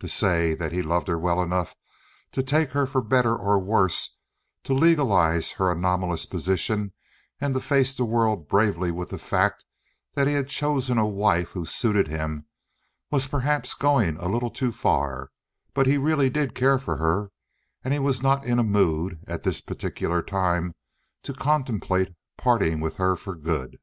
[0.00, 1.76] To say that he loved her well enough
[2.32, 6.92] to take her for better or worse—to legalize her anomalous position
[7.40, 9.64] and to face the world bravely with the fact
[10.14, 15.30] that he had chosen a wife who suited him—was perhaps going a little too far,
[15.74, 17.30] but he did really care for her,
[17.84, 20.74] and he was not in a mood, at this particular time,
[21.22, 23.78] to contemplate parting with her for good.